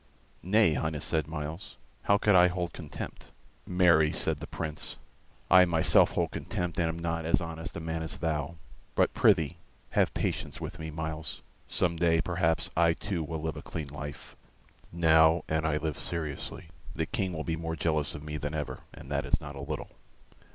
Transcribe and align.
"Nay, 0.41 0.73
Highness," 0.73 1.05
said 1.05 1.27
Myles. 1.27 1.77
"How 2.05 2.17
could 2.17 2.33
I 2.35 2.47
hold 2.47 2.73
contempt?" 2.73 3.27
"Marry," 3.67 4.11
said 4.11 4.39
the 4.39 4.47
Prince, 4.47 4.97
"I 5.51 5.63
myself 5.65 6.13
hold 6.13 6.31
contempt, 6.31 6.79
and 6.79 6.89
am 6.89 6.97
not 6.97 7.23
as 7.23 7.39
honest 7.39 7.77
a 7.77 7.79
man 7.79 8.01
as 8.01 8.17
thou. 8.17 8.55
But, 8.95 9.13
prithee, 9.13 9.57
have 9.91 10.15
patience 10.15 10.59
with 10.59 10.79
me, 10.79 10.89
Myles. 10.89 11.43
Some 11.67 11.97
day, 11.97 12.19
perhaps, 12.19 12.71
I 12.75 12.93
too 12.93 13.23
will 13.23 13.43
live 13.43 13.57
a 13.57 13.61
clean 13.61 13.89
life. 13.89 14.35
Now, 14.91 15.43
an 15.47 15.65
I 15.65 15.77
live 15.77 15.99
seriously, 15.99 16.69
the 16.95 17.05
King 17.05 17.31
will 17.31 17.43
be 17.43 17.55
more 17.55 17.75
jealous 17.75 18.15
of 18.15 18.23
me 18.23 18.37
than 18.37 18.55
ever, 18.55 18.79
and 18.91 19.11
that 19.11 19.23
is 19.27 19.39
not 19.39 19.55
a 19.55 19.61
little. 19.61 19.91